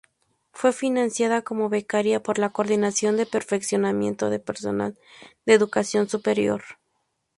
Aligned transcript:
Fue 0.51 0.73
financiada, 0.73 1.43
como 1.43 1.69
becaria, 1.69 2.23
por 2.23 2.39
la 2.39 2.49
Coordinación 2.49 3.17
de 3.17 3.27
Perfeccionamiento 3.27 4.31
de 4.31 4.39
Personal 4.39 4.97
de 5.45 5.53
Educación 5.53 6.09
Superior. 6.09 6.63